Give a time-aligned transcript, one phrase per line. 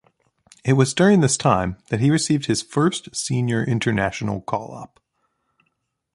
[0.65, 4.99] It was during this time that he received his first senior international call up.